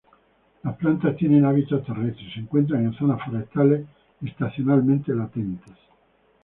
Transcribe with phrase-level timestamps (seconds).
[0.63, 3.85] Las plantas tienen hábitos terrestres y se encuentran en zonas forestales,
[4.25, 5.75] estacionalmente latentes.